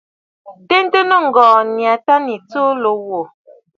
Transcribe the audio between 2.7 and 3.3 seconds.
lǒ wò.